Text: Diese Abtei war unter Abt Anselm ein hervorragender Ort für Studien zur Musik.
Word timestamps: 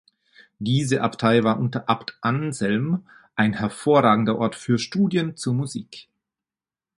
Diese 0.57 1.01
Abtei 1.03 1.43
war 1.43 1.59
unter 1.59 1.87
Abt 1.87 2.17
Anselm 2.21 3.05
ein 3.35 3.53
hervorragender 3.53 4.39
Ort 4.39 4.55
für 4.55 4.79
Studien 4.79 5.37
zur 5.37 5.53
Musik. 5.53 6.09